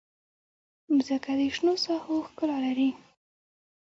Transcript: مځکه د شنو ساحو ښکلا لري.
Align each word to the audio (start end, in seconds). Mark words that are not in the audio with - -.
مځکه 0.95 1.31
د 1.39 1.41
شنو 1.55 1.73
ساحو 1.85 2.15
ښکلا 2.27 2.57
لري. 2.65 2.89